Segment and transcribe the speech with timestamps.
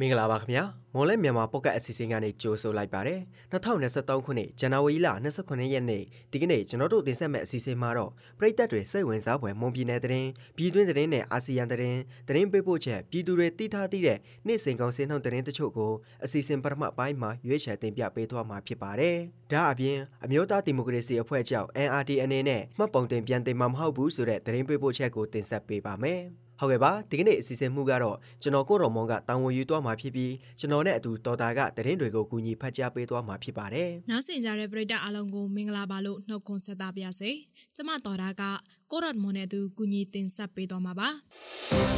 [0.00, 0.64] မင်္ဂလာပါခင်ဗျာ
[0.94, 3.20] မော်လဲမြန်မာပေါ့ကတ်အစီအစဉ်ကနေကြိုဆိုလိုက်ပါတယ်
[3.52, 5.08] 2023ခုနှစ်ဇန်နဝါရီလ
[5.38, 15.92] 29ရက်နေ့ဒီကနေ့ကျွန်တော်တို့တင်ဆက်မယ့်အစီအစဉ်မှာတော့ပြည်သက်တွေစိတ်ဝင်စားဖွယ်မွန်ပြည်နယ်သတင်းပြည်တွင်းသတင်းနဲ့အာဆီယံသတင်းသတင်းပေးပို့ချက်ပြည်သူတွေသိထားသိတဲ့နေ့စဉ်ကောင်စင်းနှုတ်သတင်းတချို့ကို
[16.24, 19.16] အစီအစဉ်ပထမပိုင်းမှာရွေးချယ်တင်ပြပေးသွားမှာဖြစ်ပါတယ်
[19.52, 26.22] ဒါအပြင်အမျိုးသားဒီမိုကရေစီအဖွဲ့ချုပ် NRD အနေနဲ့မှတ်ပုံတင်ပြန်တင်မှာမဟုတ်ဘူးဆိုတဲ့သတင်းပေးပို့ချက်ကိုတင်ဆက်ပေးပါမယ်
[26.60, 37.30] ဟုတ်ကဲ့ပါဒီကနေ့အစီအစဉ်မှုကတော့ကျွန်တော်ကိုတော်မွန်ကတာဝန်ယူသွားမှာဖြစ်ပြီးကျွန်တော်နဲ့အတူတော်တာကသတင်းတွေကိုကူညီဖတ်ကြားပေးသွားမှာဖြစ်ပါတယ်။နောက်ဆင်ကြတဲ့ပရိသတ်အားလုံးကိုမင်္ဂလာပါလို့နှုတ်ခွန်းဆက်သပါရစေ။
[37.76, 38.42] ကျမတော်တာက
[38.90, 41.08] ကိုတော်မွန်နဲ့အတူကူညီတင်ဆက်ပေးသွားမှာပါ။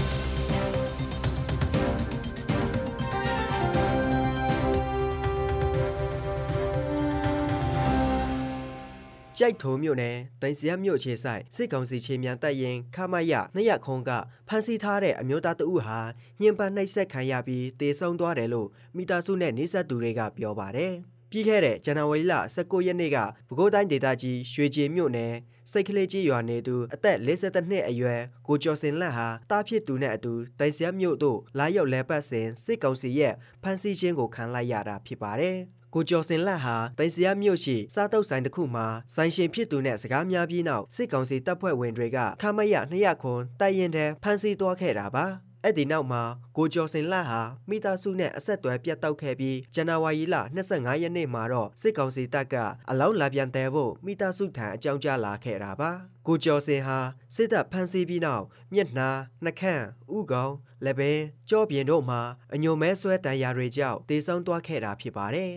[9.43, 14.10] ကြိုက်ထုံမြို့နယ်တိုင်စရမြို့ခြေဆိုင်စစ်ကောင်စီခြေမြန်တပ်ရင်ခမရနှစ်ရခုံးက
[14.49, 15.99] ဖမ်းဆီးထားတဲ့အမျိုးသားတဦးဟာ
[16.41, 20.93] ညှဉ်းပန်းနှိပ်စက်ခံရပြီးတေဆုံးသွားတယ်လို့မိသားစုနဲ့နေဆက်သူတွေကပြောပါတယ်။
[21.30, 25.32] ပြီးခဲ့တဲ့ဇန်နဝါရီလ19ရက်နေ့ကပဲခူးတိုင်းဒေသကြီးရွှေကြည်မြို့နယ်
[25.71, 35.59] စိတ်ကလေးကြီးရွာနေသူအသက်52နှစ်အရွယ်ကိုကျော်စင်လက်ဟာတားဖြစ်သူနဲ့အတူတိုင်စရမြို့သို့လာရောက်လဲပတ်စဉ်စစ်ကောင်စီရဲ့ဖမ်းဆီးခြင်းကိုခံလိုက်ရတာဖြစ်ပါတယ်။
[35.95, 45.27] ကိုကျော်စင်လက်ဟာတိုင်စရာမြို့ရှိစားတုပ်ဆိုင်တစ်ခုမှာဆိုင်ရှင်ဖြစ်သူနဲ့စကားများပြီးနောက်စစ်ကောင်စီတပ်ဖွဲ့ဝင်တွေကခမရ200ခွန်တိုက်ရင်တဲ့ဖမ်းဆီးသွားခဲ့တာပါ
[45.65, 46.23] အဲ့ဒီနောက်မှာ
[46.57, 50.37] ကိုကျော်စင်လတ်ဟာမိသားစုနဲ့အဆက်အသွယ်ပြတ်တောက်ခဲ့ပြီးဇန်နဝါရီလ
[50.71, 52.55] 25ရက်နေ့မှာတော့စစ်ကောင်စီတပ်က
[52.91, 55.91] အလောင်းလာပြန်တဲဖို့မိသားစုထံအကြောင်းကြားလာခဲ့တာပါ
[56.27, 56.99] ကိုကျော်စင်ဟာ
[57.35, 58.45] စစ်တပ်ဖမ်းဆီးပြီးနောက်
[58.75, 59.09] မျက်နှာ
[59.45, 59.85] နှခမ်း
[60.16, 60.53] ဥကောင်
[60.85, 61.13] လက်ဘဲ
[61.51, 62.21] ကြောပြင်တို့မှာ
[62.55, 65.53] အညိုမဲဆွဲတန်ရာတွေကြောင့်တေဆုံးသွားခဲ့တာဖြစ်ပါတယ်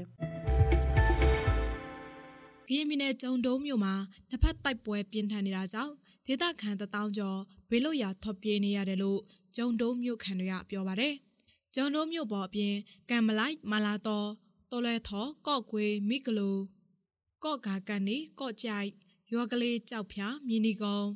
[2.67, 3.93] ကရင်ပြည်နယ်ကျုံတုံးမြို့မှာ
[4.29, 5.93] နှစ်ဖက်တိုက်ပွဲပြင်းထန်နေတာကြောင့်
[6.27, 7.39] ဒေသခံတထောင်ကျော်
[7.75, 9.19] ဘေးလွတ်ရာထွက်ပြေးနေရတယ်လို့
[9.55, 11.13] ကျုံတုံးမြို့ခံတွေကပြောပါတယ်။
[11.75, 12.73] ကျုံတုံးမြို့ပေါ်အပြင်
[13.09, 14.29] ကံမလိုက်မလာတော်
[14.71, 16.49] တော်လဲထော်ကော့ကွေးမိကလူ
[17.43, 18.89] ကော့ကာကန်နီကော့ကြိုက်
[19.33, 21.09] ရွာကလေးကြောက်ဖြာမြင်းဒီကုန်း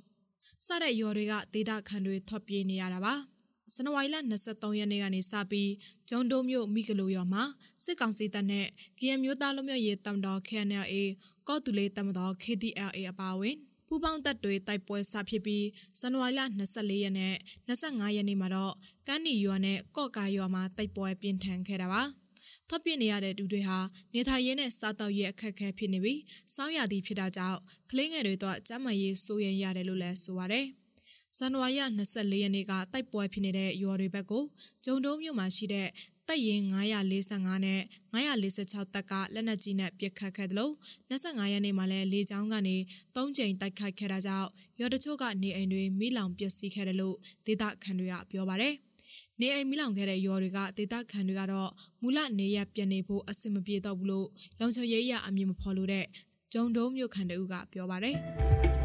[0.65, 3.15] စတဲ့ရွာတွေကဒေသခံတွေထွက်ပြေးနေရတာပါ။
[3.73, 4.17] ဇန်နဝါရီလ
[4.47, 5.71] 23ရက်နေ့ကနေစပြီး
[6.09, 7.43] ကျုံတုံးမြို့မိကလိုရွာမှာ
[7.83, 8.67] စစ်ကောင်စီတပ်နဲ့
[8.99, 10.95] KM မျိုးသားလူမျိုးရေးတမ်တော် KNLA
[11.47, 13.57] ကော့တူလေးတမ်တော် KDLA အပါအဝင်
[13.87, 15.65] ပူပေါင်းတပ်တွေတိုက်ပွဲစဖြစ်ပြီး
[15.99, 17.33] ဇန်နဝါရီလ24ရက်နဲ့
[17.67, 18.73] 25ရက်နေ့မှာတော့
[19.07, 22.03] ကန်းနီရွာနဲ့ကော့ကာရွာမှာတိုက်ပွဲပြင်းထန်ခဲ့တာပါ
[22.69, 23.77] ထပ်ပြနေရတဲ့သူတွေဟာ
[24.13, 26.21] နေထိုင်ရေးနဲ့စားတောက်ရေးအခက်အခဲဖြစ်နေပြီး
[26.55, 27.59] စောင်းရသည်ဖြစ်တာကြောင့်
[27.91, 30.65] ကလေးငယ်တွေတော့ကျန်းမာရေးစိုးရိမ်ရတယ်လို့လည်းဆိုပါတယ်
[31.37, 31.77] ဇန်နဝါရီ
[32.11, 34.43] 24ရက်နေ့ကတိုက်ပွဲဖြစ်နေတဲ့ရွာတွေဘက်ကို
[34.85, 35.87] ဂျုံတုံးမြို့မှာရှိတဲ့
[36.29, 36.61] တပ်ရင်
[37.13, 37.81] 945နဲ့
[38.13, 40.73] 946တပ်ကလက်နက်ကြီးနဲ့ပစ်ခတ်ခဲ့တယ်လို့
[41.09, 42.75] 25ရက်နေ့မှာလည်းလေကြောင်းကနေ
[43.15, 44.49] 3ကြိမ်တိုက်ခိုက်ခဲ့တာကြောင့်
[44.79, 47.15] ရော်တချို့ကနေအိမ်တွေမိလောင်ပျက်စီးခဲ့တယ်လို့
[47.45, 48.73] ဒေသခံတွေကပြောပါတယ်။
[49.39, 51.69] နေအိမ်မိလောင်ခဲ့တဲ့ရော်တွေကဒေသခံတွေကတော့
[52.01, 54.27] မူလနေရပြန်နေဖို့အဆင်မပြေတော့ဘူးလို့
[54.59, 56.05] လုံခြုံရေးရအမြင်မဖော်လို့တဲ့
[56.53, 58.17] ဂျုံတုံးမြို့ခံတအုပ်ကပြောပါတယ်။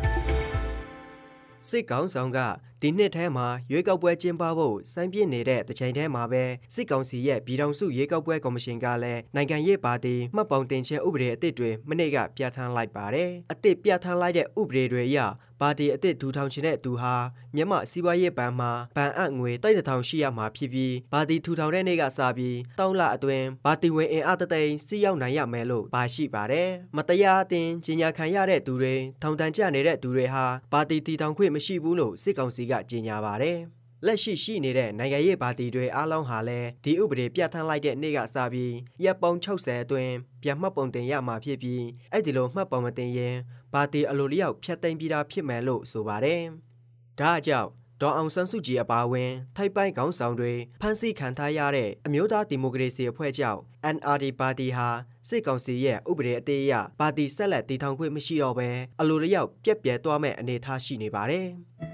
[1.69, 2.39] စစ်ကောင်ဆောင်က
[2.83, 15.19] ဒီနှစ်ထဲမှာရွေးကောက်ပွဲကျင်းပဖို့စိုင်းပြစ်နေတဲ့တချိန်ထဲမှာပဲစစ်ကောင်စီရဲ့ပြည်ထောင်စုရွေးကောက်ပွဲကော်မရှင်ကလည်းနိုင်ငံရေးပါတီမှတ်ပုံတင်ချက်ဥပဒေအသစ်တွေမနေ့ကပြဋ္ဌာန်းလိုက်ပါတယ်။အသစ်ပြဋ္ဌာန်းလိုက်တဲ့ဥပဒေတွေအရ
[15.63, 17.15] ပါတီအသစ်ဒူထောင်ချင်တဲ့သူဟာ
[17.55, 33.59] မြန်မာစီးပွားရေးဘဏ်မှာဘဏ်အပ်ငွေတိုက်တထောင်ရှိရမှာဖြစ်ပြီးပါတီထူထောင်တဲ့နေ့ကစပြီးတောင်းလအတွင်းပါတီဝင်အင်အားတသိန်းစီရောက်နိုင်ရမယ်လို့ပါရှိပါတယ်။မတရားအသင်းကြီးညာခံရတဲ့သူတွေထောင်တန်းကျနေတဲ့သူတွေဟာပါတီတည်ထောင်ခွင့်မရှိဘူးလို့စစ်ကောင်စီကကြေညာညာပါတယ်။
[34.07, 38.75] လက်ရှိရှိနေတဲ့နိုင်ငံရေးပါတီတွေအားလုံးဟာလည်းဒီဥပဒေပြဋ္ဌာန်းလိုက်တဲ့နေ့ကစပြီး
[39.05, 43.37] ရပ်ပုံ60အတွင်းပြန်မှတ်ပုံတင်ရမှာဖြစ်ပြီးအဲ့ဒီလိုမှတ်ပုံမတင်ရင်
[43.73, 46.43] ပါတီအလိုလျောက်ဖျက်သိမ်းပြီးသားဖြစ်မယ်လို့ဆိုပါတယ်။
[47.19, 53.61] ဒါအကြောင်းဒေါ်အောင်ဆန်းစုကြည်အပါအဝင် ထိုက်ပိုင်းခေါင်းဆောင်တွေဖမ်းဆီးခံထားရတဲ့အမျိုးသားဒီမိုကရေစီအဖွဲ့ကြောင့်
[53.97, 54.89] NRD ပါတီဟာ
[55.29, 58.69] စစ်ကောင်စီရဲ့ဥပဒေအသေးအရပါတီဆက်လက်တည်ထောင်ခွင့်မရှိတော့ဘဲ
[59.01, 61.49] အလိုလျောက်ပြက်ပြဲသွားမဲ့အနေအထားရှိနေပါတယ်။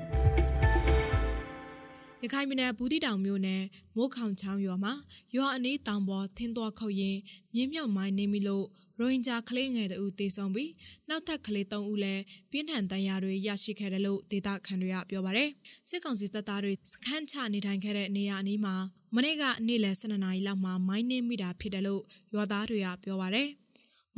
[2.24, 3.62] ရခိုင်ပြည်နယ်ဘူးတီတောင်မြို့နယ်
[3.96, 4.92] မိုးခေါင်ချောင်းရွာမှာ
[5.36, 7.18] ရွာအနီးတောင်ပေါ်ထင်းသွားခုတ်ရင်
[7.54, 8.66] မြင်းမြောက်မိုင်းနေပြီလို့
[8.98, 10.70] ရိုဟင်ဂျာကလေးငယ်တို့တေဆုံးပြီး
[11.08, 15.50] နောက်ထပ်ကလေး၃ဦးလည်းပြင်းထန်ဒဏ်ရာတွေရရှိခဲ့တယ်လို့ဒေသခံတွေကပြောပါတယ်
[15.88, 18.74] စစ်ကောင်စီတပ်သားတွေစခန်းချနေထိုင်ခဲ့တဲ့နေရာအနီးမှာ
[19.14, 22.02] မနေ့ကနေ့လယ်12နာရီလောက်မှာမိုင်းနေမိတာဖြစ်တယ်လို့
[22.34, 23.48] ရွာသားတွေကပြောပါတယ်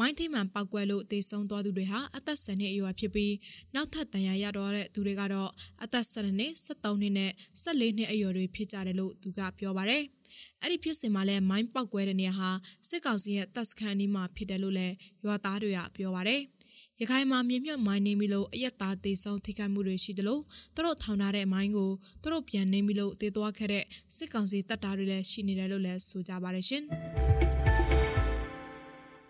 [0.00, 3.34] မိုင်းထိမှန်ပောက်ကွဲလို့တေဆုံးသွားသူတွေဟာအသက်10နှစ်အရွယ်ဖြစ်ပြီး
[3.74, 5.50] နောက်ထပ်တန်ရာရတော့တဲ့သူတွေကတော့
[5.84, 7.30] အသက်12နှစ်13နှစ်နဲ့
[7.62, 10.02] 14နှစ်အရွယ်တွေဖြစ်ကြတယ်လို့သူကပြောပါတယ်။
[10.62, 12.50] အဲ့ဒီဖြစ်စဉ်မှာလည်းမိုင်းပောက်ကွဲတဲ့နေရာဟာ
[12.88, 14.94] စစ်ကောင်စီရဲ့တပ်စခန်းအနီးမှာဖြစ်တယ်လို့လည်း
[15.24, 16.42] ရွာသားတွေကပြောပါတယ်။
[17.00, 20.42] ရရခိုင်မှာမြေမြုပ်မိုင်းနေပြီလို့အရက်သားတေဆုံးထိခိုက်မှုတွေရှိတယ်လို့
[20.74, 21.90] သူတို့ထောင်ထားတဲ့မိုင်းကို
[22.22, 23.84] သူတို့ပြန်နေပြီလို့တေသွားခဲ့တဲ့
[24.16, 26.84] စစ်ကောင်စီတပ်သားတွေလည်းရှိနေတယ်လို့လည်းဆိုကြပါတယ်ရှင်။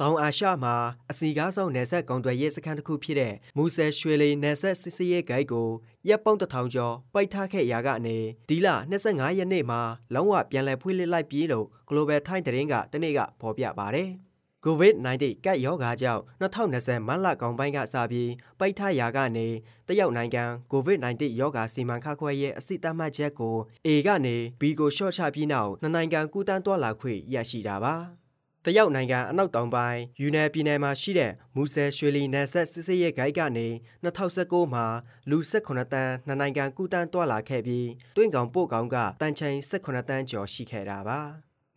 [0.00, 0.74] တောင်အာရှမှာ
[1.10, 5.68] အစီကားဆောင်နယ်ဆက်ကောင်တွယ်ရေးစခန်းတစ်ခုဖြစ်တဲ့မူဆယ်ရွှေလီနယ်ဆက်စစ်စရေးဂိုက်ကို
[6.08, 8.16] ရပ်ပေါင်းတစ်ထောင်ကျော်ပိုက်ထားခဲ့ရာကနေ
[8.48, 8.68] ဒီလ
[9.02, 9.80] 25ရက်နေ့မှာ
[10.14, 14.10] လောင်းဝပြန်လည်ဖွင့်လှစ်လိုက်ပြီးလို့ Global Time သတင်းကတနေ့ကဖော်ပြပါတယ်။
[14.66, 19.46] COVID-19 ကပ်ရောဂါကြောင့်2020မတ်လကောင်ပိုင်းကစပြီးပိတ်ထားရာကနေ
[19.88, 23.56] တရုတ်နိုင်ငံ COVID-19 ရောဂါစီမံခန့်ခွဲရေးအစီအမတ်ချက်ကို
[23.86, 27.96] A ကနေ B ကိုရှော့ချပြီးနောက်နှစ်နိုင်ငံကူးတန်းသွားလာခွင့်ရရှိတာပါ။
[28.66, 33.68] တရုတ်နိုင်ငံအနောက်တောင်ပိုင်းယူနယ်ပြည်နယ်မှာရှိတဲ့မူဆယ်ရွှေလီနယ်ဆက်စစ်စစ်ရဲ့ဂိုက်ကနေ
[34.04, 34.86] 2019မှာ
[35.30, 41.20] လူ18တန်းနှစ်နိုင်ငံကူးတန်းတွာလာခဲ့ပြီးတွင်းကောင်ပို့ကောင်ကတန်ချိန်18တန်းကျော်ရှိခဲ့တာပါ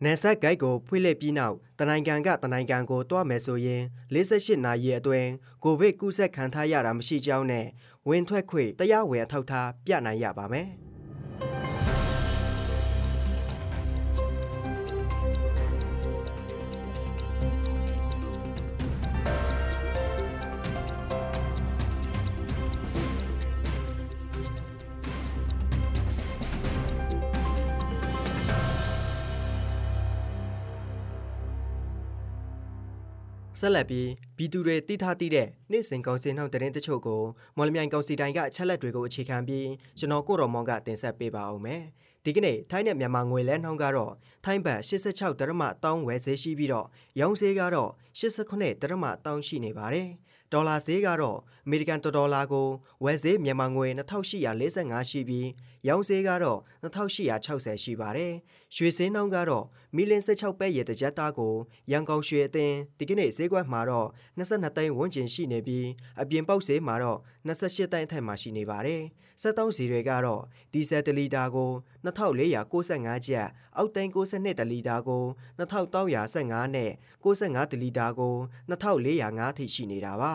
[0.04, 3.82] နယ်ဆက်ဂိုက်ကိုဖွင့်လှစ်ပြီးနောက်တနိုင်ငံကတနိုင်ငံကိုတွားမယ်ဆိုရင်
[4.14, 5.30] 48နာရီအတွင်း
[5.64, 7.66] ကိုဗစ်ကူးစက်ခံထားရတာမရှိကြောင်းနဲ့
[8.08, 10.68] ဝင်ထွက်ခွင့်တရားဝင်အထောက်အထားပြနိုင်ရပါမယ်။
[33.60, 37.22] ဆက်လက်ပြီးဘီသူတွေတိထားတိတဲ့နေ့စဉ်ကောင်စီနှောင်းတရင်တချို့ကို
[37.56, 39.68] မော်လမြိုင်ကောင်စီတိုင်းကအချက်လက်တွေကိုအခြေခံပြီး
[39.98, 41.82] ကျွန်တော်ကိုတော်မောင်ကတင်ဆက်ပေးပါအောင်မယ်။
[42.24, 44.12] ဒီကနေ့ထိုင်းနဲ့မြန်မာငွေလဲနှောင်းကတော့
[44.44, 46.86] ထိုင်းဘတ်86ဒရမ1000ဝယ်ဈေးရှိပြီးတော့
[47.20, 47.90] ရောင်းဈေးကတော့
[48.20, 50.08] 89ဒရမ1000ရှိနေပါတယ်။
[50.52, 52.68] ဒေါ်လာဈေးကတော့ အမေရိကန်ဒေါ်လာကို
[53.04, 55.48] ဝယ်ဈေးမြန်မာငွေ2845ရှိပြီး
[55.88, 58.32] ရောင်းဈေးကတော့2860ရှိပါတယ်။
[58.74, 59.64] ရွှေဈေးနှုန်းကတော့
[59.96, 61.54] မီလင်း16ပဲ့ရဲ့တကြက်သားကို
[61.90, 64.08] ရန်ကုန်ရွှေအသင်းဒီကနေ့ဈေးကွက်မှာတော့
[64.38, 65.88] 22သိန်းဝန်းကျင်ရှိနေပြီး
[66.20, 69.02] အပြင်ပေါက်ဈေးမှာတော့28သိန်းအထက်မှာရှိနေပါတယ်။
[69.42, 71.70] စက်သုံးစီတွေကတော့ဒီဇယ်1လီတာကို
[72.04, 75.24] 2495ကျပ်အောက်သိန်း62တလီတာကို
[75.58, 76.90] 2315နဲ့
[77.24, 78.34] 65တလီတာကို
[78.70, 80.34] 2405ထိရှိနေတာပါ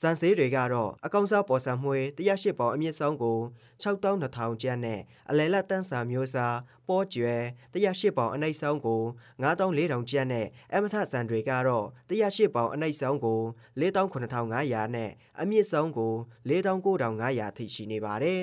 [0.00, 3.38] စံစေးတွေကတော့အကောင်စားပေါ်ဆံမွှေး108ပေါင်အမြင့်ဆုံးကို
[3.82, 5.00] 6200ကျပ်နဲ့
[5.30, 6.56] အလဲလက်တန်းစာမျိုးစား
[6.88, 7.36] ပေါ်ကျွဲ
[7.74, 9.02] 108ပေါင်အနှိပ်ဆုံးကို
[9.42, 13.40] 9400ကျပ်နဲ့အမထဆန်တွေကတော့108ပေါင်အနှိပ်ဆုံးကို
[13.80, 15.10] 49500နဲ့
[15.40, 16.14] အမြင့်ဆုံးကို
[16.48, 18.42] 49500ထိရှိနေပါတယ်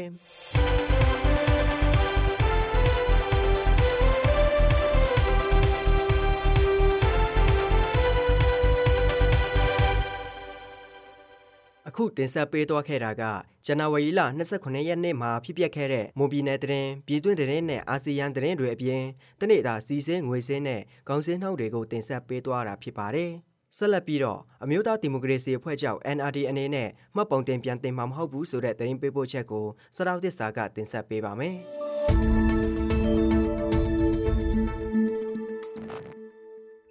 [11.98, 13.24] အခုတင်ဆက်ပေးသွားခဲ့တာက
[13.66, 14.22] ဇန်နဝါရီလ
[14.54, 19.04] 29ရက်နေ့မှာဖြစ်ပျက်ခဲ့တဲ့မွန်ပြည်နယ်တရင်ပြည်တွင်းတရင်နဲ့အာဆီယံတရင်တွေအပြင်
[19.40, 23.32] တနေ့တာစီစင်းငွေစင်းနဲ့ကောင်းစင်းနှောက်တွေကိုတင်ဆက်ပေးသွားတာဖြစ်ပါတယ်။
[23.78, 29.66] ဆက်လက်ပြီးတော့အမျိုးသားဒီမိုကရေစီအဖွဲ့ချုပ် NRD အနေနဲ့မှတ်ပုံတင်ပြန်တင်မှာမဟုတ်ဘူးဆိုတဲ့သတင်းပေးပို့ချက်ကို
[29.96, 31.56] စတောက်သစ္စာကတင်ဆက်ပေးပါမယ်။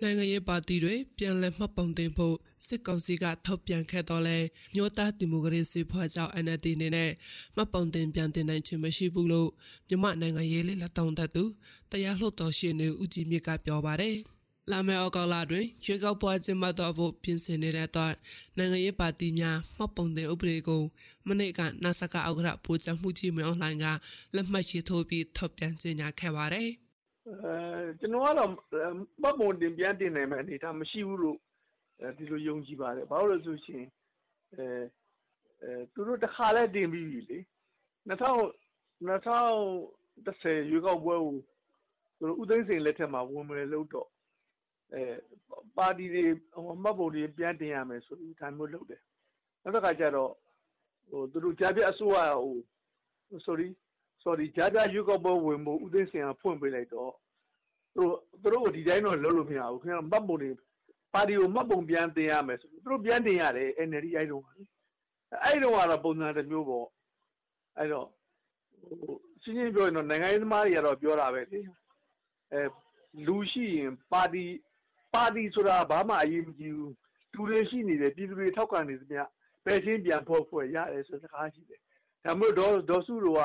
[0.03, 4.39] နိုင်ငံရေးပါတီတွေပြန်လည်မှတ်ပုံတင်ဖို့ စစ်ကောင်စီကထောက်ပြန်ခဲ့တော့လဲ
[4.75, 7.11] မြို့သားဒီမိုကရေစီဖွဲ့ချုပ် NLD နေနဲ့
[7.57, 9.51] မှတ်ပုံတင်ပြန်တင်နိုင်ခြင်းမရှိဘူးလို့
[9.89, 11.45] မြမနိုင်ငံရေးလက်တောင်းတသူ
[11.91, 14.17] တရားလှုပ်တော်ရှင်နေဦးကြည်မြင့်ကပြောပါတယ်
[14.71, 18.15] လာမယ့်ဩဂုတ်လတွင်ရွေးကောက်ပွဲကျင်းပတော့ဖို့ပြင်ဆင်နေတဲ့အတွက်
[18.57, 20.83] နိုင်ငံရေးပါတီများမှတ်ပုံတင်ဥပဒေကို
[21.29, 23.87] မနေ့ကနာဆကဥက္ကဋ္ဌပူချမှုကြီးမြောင်းလှိုင်းက
[24.35, 26.69] လက်မှတ်ရေးထိုးပြီးထုတ်ပြန်ကြေညာခဲ့ပါတယ်။
[27.29, 27.57] အဲ
[27.99, 31.39] ကျွန်တော်ကတော့မှတ်ပုံတင်ပြန်တင်နိုင်မယ့်အနေအထားမရှိဘူးလို့
[32.17, 33.85] ဒီလိုယုံကြည်ပါတယ်ဘာလို့လဲဆိုရှင်
[34.55, 34.67] အဲ
[35.63, 37.39] အဲသူတို့တစ်ခါလဲတင်ပြီးပြီလေ
[38.09, 38.65] 2000
[39.01, 41.35] 2010ရွေးကောက်ပွဲကို
[42.19, 44.09] သူတို့ဥသိမ်းစိန်လက်ထက်မှာဝင်မယ်လို့တော့
[44.95, 45.03] အဲ
[45.77, 46.25] ပါတီတွေ
[46.83, 49.03] မှတ်ပုံတွေပြန်တင်ရမယ်ဆိုပြီးဒါမျိုးလုပ်တယ်
[49.63, 50.33] နောက်တစ်ခါကျတော့
[51.09, 52.57] ဟိုသူတို့ကြားပြအစိုးရဟို
[53.47, 53.69] sorry
[54.25, 57.13] sorry ကြားကြားရွေးကောက်ပွဲဝင်ဖို့ဦးသိန်းစင်ကဖွင့်ပေးလိုက်တော့
[57.95, 60.51] သူတို့သူတို့ဒီတိုင်းတော့လုပ်လို့မရဘူးခင်ဗျာမှတ်ပုံတွေ
[61.15, 64.49] ပါတီကိုမှတ်ပုံပြန်တင်ရမယ်ဆိုသူတို့ပြန်တင်ရတယ် NLD အဲ့တုန်းက
[65.45, 66.87] အဲ့တုန်းကတော့ပုံစံတစ်မျိုးပေါ့
[67.79, 68.09] အဲ့တော့
[68.89, 71.61] ဟိုရှင်းရှင်းပြောရင်တော့နိုင်ငံရေးသမားတွေကတော့ပြောတာပဲလေ
[72.53, 72.63] အဲ
[73.27, 74.45] လူရှိရင်ပါတီ
[75.15, 76.95] ပါတီဆိုတာဘာမှအရေးမကြီးဘူး
[77.35, 79.23] လူတွေရှိနေတယ်ပြည်သူတွေထောက်ခံနေသမျှ
[79.65, 81.81] ပဲချင်းပြန်ဖို့ဖွဲ့ရတယ်ဆိုတဲ့စကားရှိတယ်
[82.25, 83.43] ဒါမျိုးဒေါ်ဒေါ်စုတို့က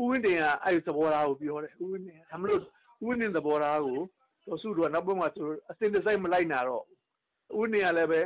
[0.00, 4.00] ဦးဝင်းတင်ကအဲ့သဘောထားကိုပြောတယ်ဦးဝင်းတင်ဒါမလို့ဦးဝင်းတင်သဘောထားကို
[4.46, 8.20] တော်စုတို့ကနောက်ပိုင်းမှာသူအစင်တစိုက်မလိုက်နာတော့ဦးဝင်းတင်ကလည်းပဲ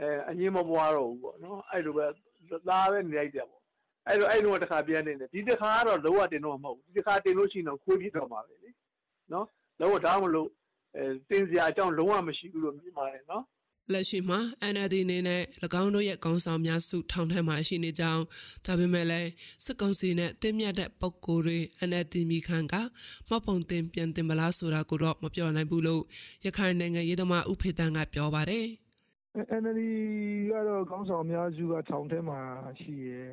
[0.00, 2.06] အဲအငင်းမပွားတော့ဘူးပေါ့နော်အဲ့လိုပဲ
[2.68, 3.62] သားပဲနေလိုက်တယ်ပေါ့
[4.06, 8.70] အဲ့လိုအဲ့လိုတခါပြန်နေတယ်ဒီတခါကတော့လောကတင်တော့မဟုတ်ဘူးဒီတခါတင်လို့ရှိရင်တော့ခွေးပြတော့မှာပဲလေ
[9.32, 9.46] နော်
[9.80, 10.48] လောကဒါမှမလို့
[10.96, 13.44] အဲတင်စရာအကြောင်းလုံးဝမရှိဘူးလို့မြင်ပါတယ်နော်
[13.92, 14.38] လက်ရှိမှာ
[14.72, 15.42] NLD အနေနဲ့၎
[15.82, 18.22] င်းတို့ရဲ့ကောင်းဆောင်များစုထောင်ထဲမှာရှိနေကြောင်း
[18.66, 19.30] ဒါပေမဲ့လည်း
[19.64, 21.58] စစ်ကောင်စီနဲ့တင်းမြတ်တဲ့ပုံကိုယ်တွေ
[21.88, 22.74] NLD မိခံက
[23.30, 26.02] မပုံတင်ပြန်တင်မလားဆိုတာကိုတော့မပြောနိုင်ဘူးလို့
[26.46, 28.66] ရခိုင်နိုင်ငံရေးသမားဥဖေတန်ကပြောပါတယ်
[29.60, 29.82] NLD
[30.50, 32.40] ကတော့ခေါင်းဆောင်အများစုကထောင်ထဲမှာ
[32.80, 33.26] ရှိရယ်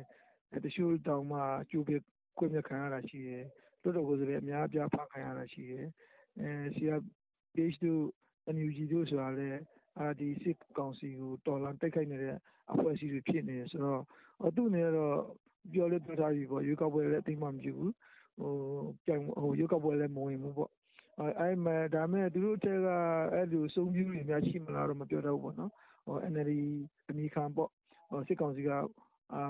[0.64, 1.38] တချို့တောင်မှ
[1.70, 2.00] ကြိုးပစ်
[2.38, 3.44] ကွက်မြခံရတာရှိရယ်
[3.82, 5.86] လွတ်တော်ကိုယ်စားလှယ်အများအပြားဖမ်းခံရတာရှိရယ်
[6.40, 6.92] အဲဆီက
[7.54, 8.02] page တို့
[8.54, 9.60] NUG တို့ဆိုတာလည်းအာ
[10.20, 12.34] ဒီစစ်ကောင်စီကို တော်လန်တိုက်ခိုက်နေတဲ့
[12.72, 14.02] အဖွဲ့အစည်းတွေ ဖြစ်နေတယ်ဆိုတော့
[14.56, 15.14] သူ့အနေနဲ့တော့
[15.72, 17.92] ပြောလဲပြောထားပြီပေါ့ ရွေးကောက်ပွဲလည်း အသိမှမပြုဘူး
[18.38, 18.52] ဟို
[19.04, 20.70] ပြန်ဟိုရွေးကောက်ပွဲလည်း မဝင်ဘူးပေါ့
[21.18, 22.88] အဲအဲ့မဲ့ဒါမဲ့ သူတို့တက်က
[23.32, 25.72] အဲ့လိုစုံပြူတွေများ ရှိမလားတော့ မပြောတော့ဘူးပေါ့နော်
[26.06, 26.52] ဟို NLD
[27.10, 27.70] အမိခံပေါ့
[28.10, 28.70] ဟိုစစ်ကောင်စီက
[29.34, 29.42] အာ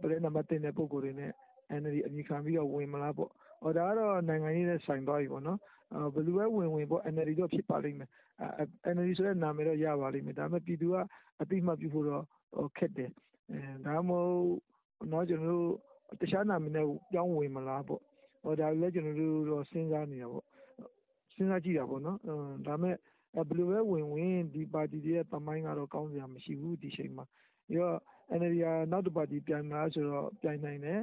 [0.00, 1.32] ပလဲနံပါတ်တင်တဲ့ ပုံကိုယ်တွေနဲ့
[1.80, 3.30] NLD အမိခံပြီးတော့ ဝင်မလားပေါ့
[3.62, 5.58] ဟောဒါကတော့ နိုင်ငံရေးနဲ့ ဆိုင်သွားပြီပေါ့နော်
[6.14, 8.10] ဘယ်လိုပဲဝင်ဝင်ပေါ့ NLD တော့ဖြစ်ပါလိမ့်မယ်
[8.94, 10.96] NLD ဆိုတဲ့နာမည်တော့ ရပါလိမ့်မယ် ဒါပေမဲ့ ပြည်သူက
[11.40, 12.22] အတိမပြုဖို့တော့
[12.76, 13.10] ခက်တယ်
[13.50, 15.68] အဲဒါမှမဟုတ်တော့ကျွန်တော်တို့
[16.20, 18.00] တခြားနာမည်နဲ့ ပြောင်းဝင်မလားပေါ့
[18.42, 20.44] ဟောဒါလည်း ကျွန်တော်တို့တော့ စဉ်းစားနေတာပေါ့
[21.34, 22.18] စဉ်းစားကြည့်တာပေါ့နော်
[22.66, 22.96] ဒါပေမဲ့
[23.48, 27.24] ဘယ်လိုပဲဝင်ဝင် ဒီပါတီတွေရဲ့တမိုင်းကတော့ ကောင်းစရာမရှိဘူး ဒီချိန်မှာ
[27.68, 27.98] ပြီးတော့
[28.38, 31.00] NLD ကနောက်တစ်ပါတီ ပြန်လာဆိုတော့ ပြန်နိုင်တယ်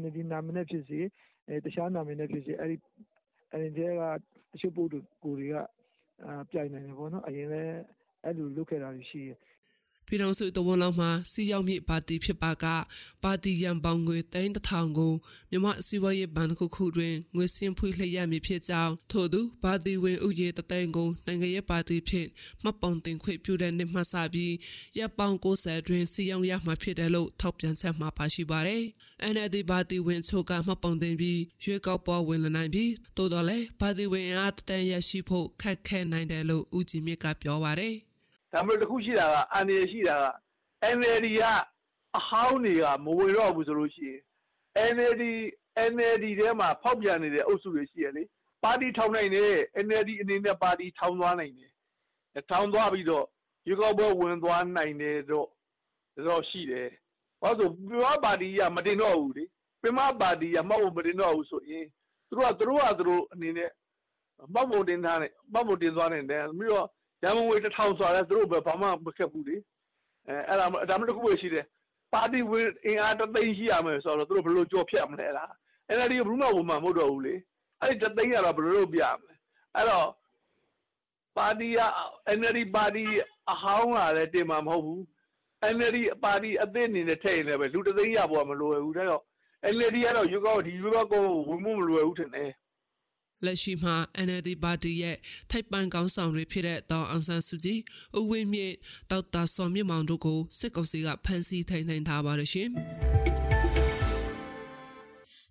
[0.00, 1.00] NLD နာမည်နဲ့ဖြစ်စေ
[1.48, 2.76] အဲတခြားနာမည်နဲ့ဖြစ်စေ အဲ့ဒီ
[3.56, 4.02] NLD က
[4.52, 5.54] တချို့ပုဂ္ဂိုလ်ကိုတွေက
[6.24, 7.76] အာပြိုင်နိုင်တယ်ပေါ့နော် အရင်လည်း
[8.24, 9.38] အဲ့လိုလုပ်ခဲ့တာရှိတယ်
[10.10, 12.64] ပြည်တော်စုတဝန်လောက်မှာစီရောက်မြစ်ပါတီဖြစ်ပါက
[13.22, 15.12] ပါတီရန်ပေါင်ငွေတိုင်းတထောင်ကို
[15.50, 22.28] မြမစီဝါရေးဘဏ်တစ်ခုခုတွင်ငွေစင်းဖွေးလျက်ရမည်ဖြစ်ကြောင်းထို့သူပါတီဝင်ဥယေတသိန်းကိုနိုင်ငံရေးပါတီဖြင့်
[22.62, 24.54] မှတ်ပုံတင်ခွင့်ပြုတဲ့နေ့မှစပြီး
[24.98, 28.82] ရပ်ပေါင်း90တွင်စီရောက်ရမှာဖြစ်တယ်လို့ထောက်ပြန်ချက်မှာပါရှိပါတယ်။
[29.32, 37.96] NLD ပါတီဝင်ချို့ကမှတ်ပုံတင်ပြီးရွေးကောက်ပွဲဝင်လာနိုင်ပြီးတိုးတော်လဲပါတီဝင်အားတန်ရရှိဖို့ခက်ခဲနိုင်တယ်လို့ဦးကြည်မြင့်ကပြောပါတယ်။
[38.52, 40.26] ဒါမှမဟုတ်တစ်ခုရှိတာကအန်ရရှိတာက
[40.96, 41.42] NLD က
[42.18, 44.20] အဟောင်းတွေကမဝင်တော့ဘူးဆိုလို့ရှိရင်
[44.94, 45.24] NLD
[45.90, 48.22] NLD ထဲမှာဖောက်ပြန်နေတဲ့အုပ်စုတွေရှိရလေ
[48.64, 49.52] ပါတီထောင်နိုင်တယ်
[49.86, 51.72] NLD အနေနဲ့ပါတီထောင်သွားနိုင်တယ်
[52.50, 53.26] ထောင်သွားပြီးတော့
[53.66, 55.48] ရွေးကောက်ပွဲဝင်သွားနိုင်တယ်တော့
[56.28, 56.88] တော့ရှိတယ်
[57.42, 59.44] ဘာလို့ပြမပါတီကမတင်တော့ဘူးလေ
[59.82, 61.86] ပြမပါတီကမဟုတ်မတင်တော့ဘူးဆိုရင်
[62.28, 63.70] သူတို့ကသူတို့ကသူတို့အနေနဲ့
[64.54, 66.40] ပောက်ပုံတင်ထားတယ်ပောက်ပုံတင်သွားတယ်ပြီး
[66.72, 66.88] တော့
[67.22, 69.56] ရန်ကုန်ငွေတစ်ထောင်ဆိုတာသူတို့ပဲဘာမှမခက်ဘူးလေ
[70.28, 71.64] အဲအဲ့ဒါဒါမှတစ်ခုပဲရှိတယ်
[72.12, 75.52] ပါတီဝင်အင်အားတသိန်းရှိရမယ်ဆိုတော့သူတို့ဘယ်လိုကြော်ဖြတ်မလဲလား
[75.88, 77.34] အဲ့ဒါဒီဘယ်မှဝင်မှာမဟုတ်တော့ဘူးလေ
[77.80, 79.34] အဲ့ဒီတသိန်းကတော့ဘယ်လိုလုပ်ပြမလဲ
[79.74, 80.08] အဲ့တော့
[81.36, 81.80] ပါတီက
[82.38, 83.04] NLD ပါတီ
[83.52, 85.00] အဟောင်းလာတယ်တင်မှာမဟုတ်ဘူး
[85.74, 89.22] NLD ပါတီအသစ်အနေနဲ့ထည့်ရင်လည်းပဲလူတသိန်းရပေါ်မလိုဘူးဒါတော့
[89.74, 92.50] NLD ကတော့ယူကောဒီယူကောကိုဝင်မှုမလွယ်ဘူးထင်တယ်
[93.44, 93.94] လက်ရှိမှာ
[94.26, 95.16] NLD ပါတီရဲ့
[95.50, 97.78] ထိုက်ပန်ကောင်းဆောင်တွေဖြစ်တဲ့တောင်အောင်ဆန်းစုကြည်၊
[98.18, 98.74] ဦးဝင်းမြင့်၊
[99.10, 102.68] ဒေါက်တာစော်မြင့်မောင်တို့ကိုစစ်ကောင်စီကဖမ်းဆီးထိန်သိမ်းထားပါတယ်ရှင်။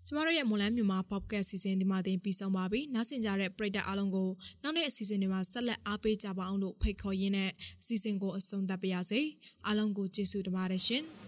[0.05, 4.29] ကျမတို့ရဲ့မွန်လန်းမြန်မာ podcast စီစဉ်ဒီမှာတင်ပြီးဆုံးပါပြီ။နောက်ဆင်ကြတဲ့ပရိသတ်အားလုံးကို
[4.63, 7.51] နောက်နေ့အစီအစဉ်တွေမှာဆက်လက်အားပေးကြပါအောင်လို့ဖိတ်ခေါ်ရင်းနဲ့
[7.81, 9.21] အစီအစဉ်ကိုအဆုံးသတ်ပါရစေ။
[9.65, 11.05] အားလုံးကိုကျေးဇူးတင်ပါတယ်ရှင်။